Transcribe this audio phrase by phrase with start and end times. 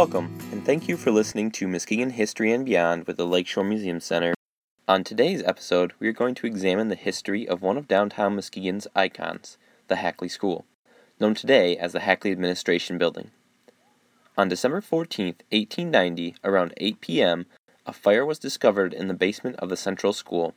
[0.00, 4.00] Welcome, and thank you for listening to Muskegon History and Beyond with the Lakeshore Museum
[4.00, 4.32] Center.
[4.88, 8.86] On today's episode, we are going to examine the history of one of downtown Muskegon's
[8.96, 9.58] icons,
[9.88, 10.64] the Hackley School,
[11.20, 13.30] known today as the Hackley Administration Building.
[14.38, 17.44] On December 14, 1890, around 8 p.m.,
[17.84, 20.54] a fire was discovered in the basement of the central school.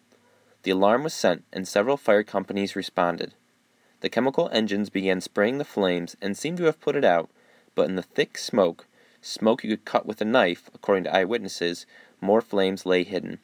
[0.62, 3.34] The alarm was sent, and several fire companies responded.
[4.00, 7.30] The chemical engines began spraying the flames and seemed to have put it out,
[7.76, 8.88] but in the thick smoke,
[9.24, 11.86] smoke you could cut with a knife, according to eyewitnesses,
[12.22, 13.40] more flames lay hidden.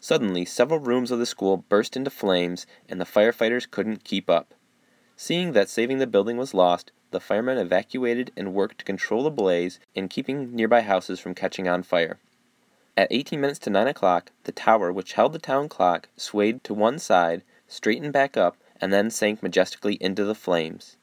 [0.00, 4.54] Suddenly, several rooms of the school burst into flames, and the firefighters couldn't keep up.
[5.16, 9.30] Seeing that saving the building was lost, the firemen evacuated and worked to control the
[9.30, 12.18] blaze and keeping nearby houses from catching on fire.
[12.96, 16.74] At 18 minutes to 9 o'clock, the tower which held the town clock swayed to
[16.74, 20.96] one side, straightened back up, and then sank majestically into the flames.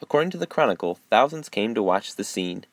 [0.00, 2.64] According to the Chronicle, thousands came to watch the scene.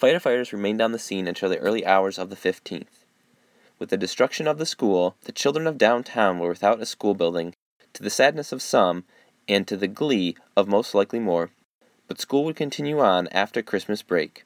[0.00, 3.04] Firefighters remained on the scene until the early hours of the 15th.
[3.80, 7.54] With the destruction of the school, the children of downtown were without a school building,
[7.94, 9.04] to the sadness of some,
[9.48, 11.50] and to the glee of most likely more.
[12.06, 14.44] But school would continue on after Christmas break.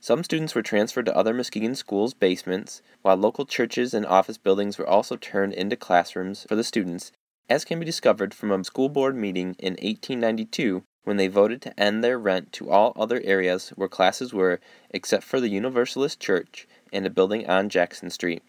[0.00, 4.76] Some students were transferred to other Muskegon schools' basements, while local churches and office buildings
[4.76, 7.10] were also turned into classrooms for the students
[7.48, 11.80] as can be discovered from a school board meeting in 1892 when they voted to
[11.80, 14.60] end their rent to all other areas where classes were
[14.90, 18.42] except for the Universalist Church and a building on Jackson Street.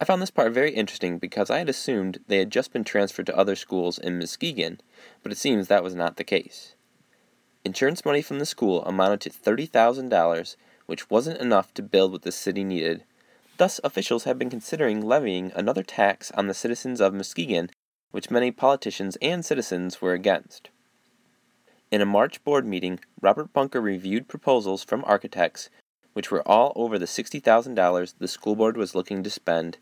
[0.00, 3.26] I found this part very interesting because I had assumed they had just been transferred
[3.26, 4.80] to other schools in Muskegon,
[5.22, 6.74] but it seems that was not the case.
[7.64, 12.32] Insurance money from the school amounted to $30,000, which wasn't enough to build what the
[12.32, 13.04] city needed.
[13.56, 17.70] Thus, officials have been considering levying another tax on the citizens of Muskegon
[18.10, 20.70] which many politicians and citizens were against.
[21.90, 25.70] In a March board meeting, Robert Bunker reviewed proposals from architects,
[26.12, 29.78] which were all over the $60,000 the school board was looking to spend.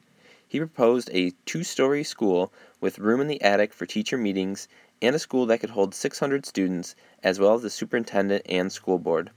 [0.46, 4.68] He proposed a two story school with room in the attic for teacher meetings
[5.02, 6.94] and a school that could hold 600 students,
[7.24, 9.32] as well as the superintendent and school board.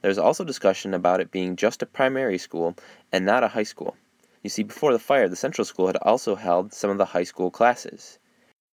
[0.00, 2.74] There was also discussion about it being just a primary school
[3.12, 3.98] and not a high school.
[4.42, 7.24] You see, before the fire, the central school had also held some of the high
[7.24, 8.18] school classes.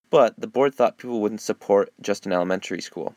[0.10, 3.14] But the board thought people wouldn't support just an elementary school.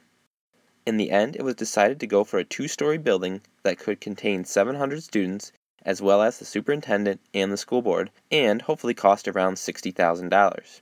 [0.89, 4.01] In the end, it was decided to go for a two story building that could
[4.01, 9.29] contain 700 students, as well as the superintendent and the school board, and hopefully cost
[9.29, 10.81] around $60,000.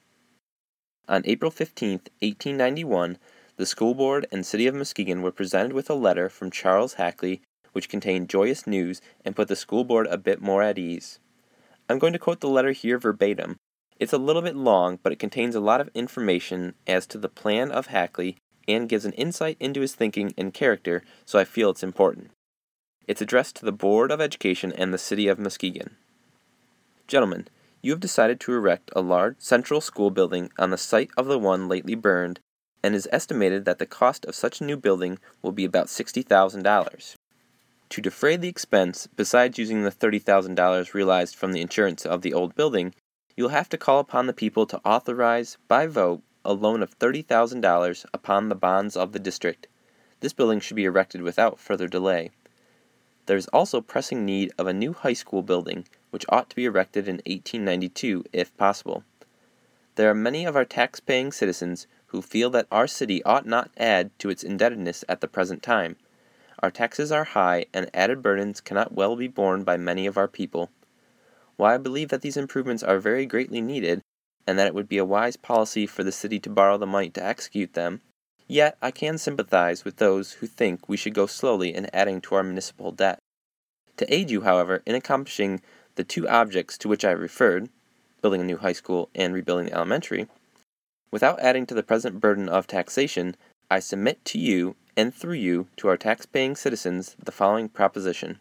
[1.08, 3.18] On April 15, 1891,
[3.56, 7.42] the school board and city of Muskegon were presented with a letter from Charles Hackley
[7.72, 11.18] which contained joyous news and put the school board a bit more at ease.
[11.88, 13.56] I'm going to quote the letter here verbatim.
[13.98, 17.28] It's a little bit long, but it contains a lot of information as to the
[17.28, 18.36] plan of Hackley
[18.68, 22.30] and gives an insight into his thinking and character, so I feel it's important.
[23.06, 25.96] It's addressed to the Board of Education and the City of Muskegon.
[27.06, 27.46] Gentlemen,
[27.82, 31.38] you have decided to erect a large central school building on the site of the
[31.38, 32.40] one lately burned,
[32.82, 37.14] and is estimated that the cost of such a new building will be about $60,000.
[37.90, 42.56] To defray the expense, besides using the $30,000 realized from the insurance of the old
[42.56, 42.92] building,
[43.36, 48.06] you'll have to call upon the people to authorize, by vote, a loan of $30,000
[48.14, 49.66] upon the bonds of the district.
[50.20, 52.30] This building should be erected without further delay.
[53.26, 56.64] There is also pressing need of a new high school building, which ought to be
[56.64, 59.04] erected in 1892 if possible.
[59.96, 63.70] There are many of our tax paying citizens who feel that our city ought not
[63.76, 65.96] add to its indebtedness at the present time
[66.60, 70.28] our taxes are high, and added burdens cannot well be borne by many of our
[70.28, 70.70] people.
[71.56, 74.00] While I believe that these improvements are very greatly needed,
[74.46, 77.10] and that it would be a wise policy for the city to borrow the money
[77.10, 78.00] to execute them,
[78.46, 82.34] yet I can sympathize with those who think we should go slowly in adding to
[82.36, 83.18] our municipal debt.
[83.96, 85.62] To aid you, however, in accomplishing
[85.96, 87.70] the two objects to which I referred,
[88.22, 90.28] building a new high school and rebuilding the elementary,
[91.10, 93.36] without adding to the present burden of taxation,
[93.70, 98.38] I submit to you and through you to our tax-paying citizens the following proposition.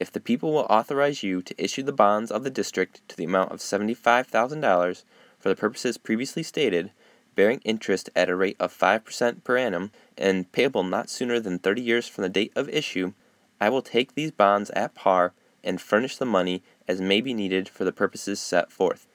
[0.00, 3.24] If the people will authorize you to issue the bonds of the district to the
[3.24, 5.04] amount of $75,000
[5.40, 6.92] for the purposes previously stated,
[7.34, 11.82] bearing interest at a rate of 5% per annum and payable not sooner than 30
[11.82, 13.12] years from the date of issue,
[13.60, 15.32] I will take these bonds at par
[15.64, 19.06] and furnish the money as may be needed for the purposes set forth.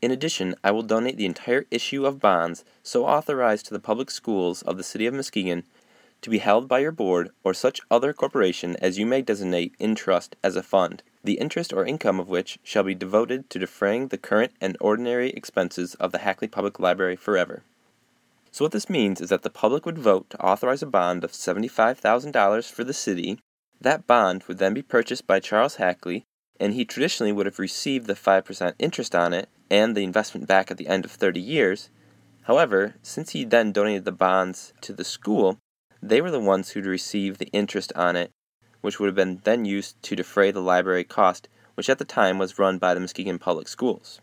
[0.00, 4.10] In addition, I will donate the entire issue of bonds so authorized to the public
[4.10, 5.62] schools of the city of Muskegon
[6.22, 9.94] to be held by your board or such other corporation as you may designate in
[9.94, 14.08] trust as a fund, the interest or income of which shall be devoted to defraying
[14.08, 17.62] the current and ordinary expenses of the Hackley Public Library forever.
[18.52, 21.32] So, what this means is that the public would vote to authorize a bond of
[21.32, 23.38] $75,000 for the city,
[23.80, 26.22] That bond would then be purchased by Charles Hackley,
[26.60, 30.70] and he traditionally would have received the 5% interest on it and the investment back
[30.70, 31.90] at the end of 30 years.
[32.42, 35.58] However, since he then donated the bonds to the school,
[36.02, 38.32] they were the ones who'd receive the interest on it,
[38.80, 42.38] which would have been then used to defray the library cost, which at the time
[42.38, 44.20] was run by the Muskegon Public Schools.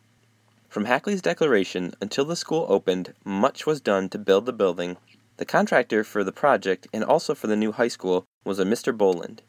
[0.68, 4.98] From Hackley's declaration until the school opened, much was done to build the building.
[5.38, 8.96] The contractor for the project and also for the new high school was a Mr.
[8.96, 9.42] Boland.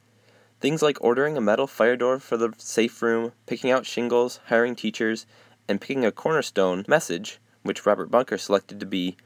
[0.61, 4.77] Things like ordering a metal fire door for the safe room, picking out shingles, hiring
[4.77, 5.27] teachers,
[5.69, 9.17] and picking a cornerstone message, which Robert Bunker selected to be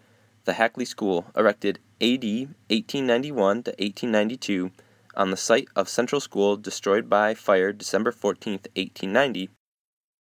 [0.44, 4.72] the Hackley School, erected AD 1891 to 1892
[5.16, 9.48] on the site of Central School destroyed by fire December 14, 1890,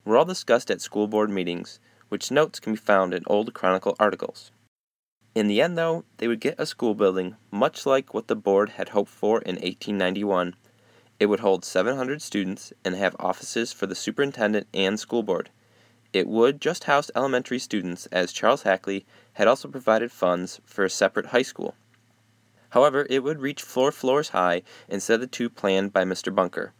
[0.02, 3.96] were all discussed at school board meetings, which notes can be found in old Chronicle
[4.00, 4.50] articles.
[5.34, 8.70] In the end, though, they would get a school building much like what the board
[8.70, 10.56] had hoped for in 1891.
[11.20, 15.50] It would hold 700 students and have offices for the superintendent and school board.
[16.14, 19.04] It would just house elementary students, as Charles Hackley
[19.34, 21.74] had also provided funds for a separate high school.
[22.70, 26.34] However, it would reach four floors high instead of the two planned by Mr.
[26.34, 26.72] Bunker.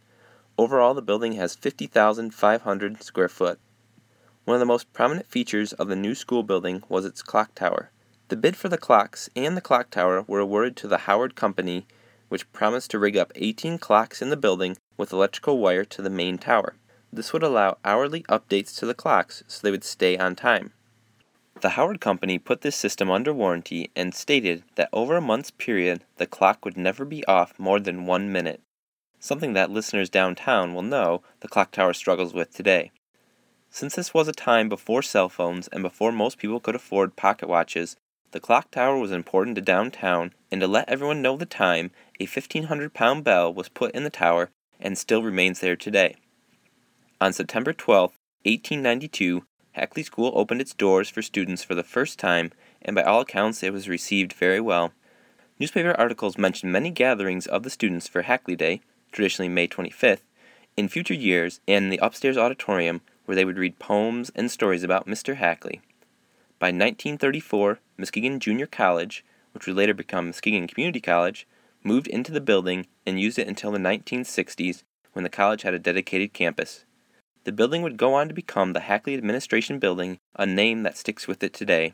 [0.57, 3.59] Overall, the building has 50,500 square foot.
[4.45, 7.91] One of the most prominent features of the new school building was its clock tower.
[8.27, 11.87] The bid for the clocks and the clock tower were awarded to the Howard Company,
[12.29, 16.09] which promised to rig up 18 clocks in the building with electrical wire to the
[16.09, 16.75] main tower.
[17.11, 20.73] This would allow hourly updates to the clocks so they would stay on time.
[21.61, 26.03] The Howard Company put this system under warranty and stated that over a month's period
[26.17, 28.61] the clock would never be off more than one minute
[29.25, 32.91] something that listeners downtown will know the clock tower struggles with today.
[33.71, 37.49] Since this was a time before cell phones and before most people could afford pocket
[37.49, 37.97] watches,
[38.31, 42.25] the clock tower was important to downtown, and to let everyone know the time, a
[42.25, 46.15] 1500 pound bell was put in the tower and still remains there today.
[47.19, 48.11] On September 12,
[48.43, 49.43] 1892,
[49.75, 53.61] Hackley School opened its doors for students for the first time, and by all accounts
[53.61, 54.93] it was received very well.
[55.59, 58.79] Newspaper articles mentioned many gatherings of the students for Hackley Day,
[59.11, 60.21] traditionally May 25th,
[60.77, 65.07] in future years in the upstairs auditorium where they would read poems and stories about
[65.07, 65.35] Mr.
[65.35, 65.81] Hackley.
[66.57, 71.45] By 1934, Muskegon Junior College, which would later become Muskegon Community College,
[71.83, 75.79] moved into the building and used it until the 1960s when the college had a
[75.79, 76.85] dedicated campus.
[77.45, 81.27] The building would go on to become the Hackley Administration Building, a name that sticks
[81.27, 81.93] with it today.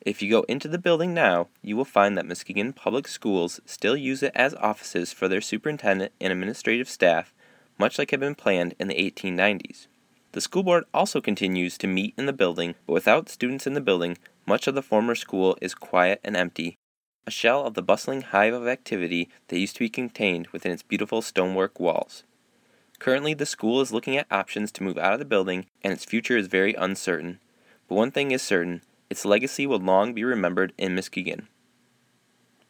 [0.00, 3.96] If you go into the building now, you will find that Muskegon Public Schools still
[3.96, 7.34] use it as offices for their superintendent and administrative staff,
[7.76, 9.88] much like had been planned in the 1890s.
[10.30, 13.80] The school board also continues to meet in the building, but without students in the
[13.80, 16.76] building, much of the former school is quiet and empty,
[17.26, 20.84] a shell of the bustling hive of activity that used to be contained within its
[20.84, 22.22] beautiful stonework walls.
[23.04, 26.06] Currently, the school is looking at options to move out of the building, and its
[26.06, 27.38] future is very uncertain.
[27.86, 28.80] But one thing is certain
[29.10, 31.48] its legacy will long be remembered in Muskegon.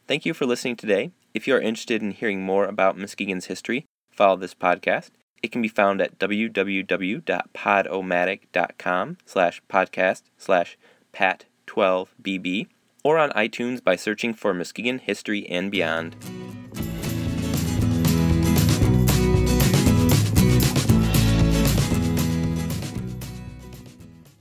[0.09, 1.13] Thank you for listening today.
[1.35, 5.11] If you are interested in hearing more about Muskegon's history, follow this podcast.
[5.41, 10.77] It can be found at www.podomatic.com slash podcast slash
[11.13, 12.67] pat12bb
[13.05, 16.17] or on iTunes by searching for Muskegon History and Beyond.